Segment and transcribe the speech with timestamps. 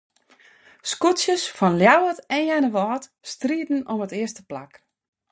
[0.91, 4.71] Skûtsjes fan Ljouwert en Earnewâld striden om it earste plak.